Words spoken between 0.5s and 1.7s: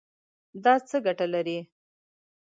دا څه ګټه لري؟